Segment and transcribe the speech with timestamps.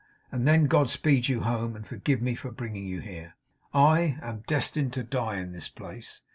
[0.31, 3.35] And then God speed you home, and forgive me for bringing you here!
[3.71, 6.23] I am destined to die in this place.